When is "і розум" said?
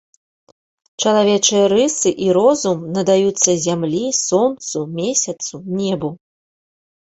2.29-2.79